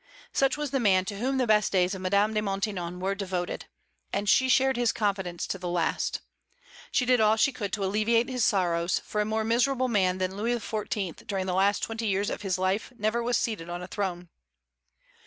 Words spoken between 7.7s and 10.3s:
to alleviate his sorrows, for a more miserable man